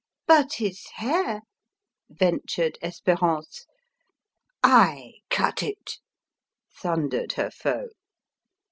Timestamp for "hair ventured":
0.95-2.79